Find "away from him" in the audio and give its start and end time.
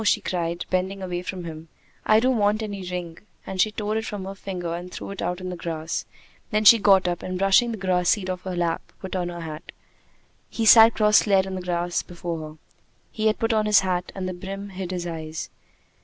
1.03-1.67